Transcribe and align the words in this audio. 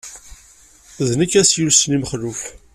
D 1.07 1.09
nekk 1.19 1.33
ay 1.33 1.39
as-yulsen 1.41 1.95
i 1.95 1.97
Mexluf. 2.01 2.41